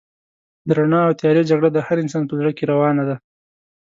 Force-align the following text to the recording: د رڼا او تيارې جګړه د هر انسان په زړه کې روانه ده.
د 0.67 0.69
رڼا 0.77 0.99
او 1.07 1.17
تيارې 1.19 1.43
جګړه 1.49 1.69
د 1.73 1.77
هر 1.87 1.97
انسان 2.03 2.23
په 2.27 2.33
زړه 2.39 2.51
کې 2.57 2.69
روانه 2.71 3.03
ده. 3.09 3.15